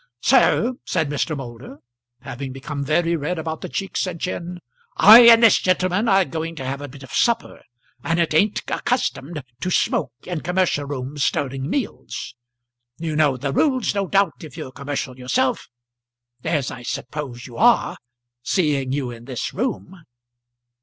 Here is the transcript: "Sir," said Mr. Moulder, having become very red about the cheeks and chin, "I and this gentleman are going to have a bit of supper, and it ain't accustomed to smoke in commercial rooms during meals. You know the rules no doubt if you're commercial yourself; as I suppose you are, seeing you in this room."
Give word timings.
"Sir," 0.21 0.73
said 0.83 1.11
Mr. 1.11 1.37
Moulder, 1.37 1.77
having 2.21 2.51
become 2.51 2.83
very 2.83 3.15
red 3.15 3.37
about 3.37 3.61
the 3.61 3.69
cheeks 3.69 4.07
and 4.07 4.19
chin, 4.19 4.57
"I 4.97 5.19
and 5.27 5.43
this 5.43 5.59
gentleman 5.59 6.07
are 6.09 6.25
going 6.25 6.55
to 6.55 6.65
have 6.65 6.81
a 6.81 6.87
bit 6.87 7.03
of 7.03 7.11
supper, 7.13 7.61
and 8.03 8.19
it 8.19 8.33
ain't 8.33 8.63
accustomed 8.67 9.43
to 9.59 9.69
smoke 9.69 10.13
in 10.23 10.41
commercial 10.41 10.85
rooms 10.85 11.29
during 11.29 11.69
meals. 11.69 12.33
You 12.97 13.15
know 13.15 13.37
the 13.37 13.53
rules 13.53 13.93
no 13.93 14.07
doubt 14.07 14.43
if 14.43 14.57
you're 14.57 14.71
commercial 14.71 15.19
yourself; 15.19 15.67
as 16.43 16.71
I 16.71 16.81
suppose 16.81 17.45
you 17.45 17.57
are, 17.57 17.95
seeing 18.41 18.91
you 18.93 19.11
in 19.11 19.25
this 19.25 19.53
room." 19.53 20.01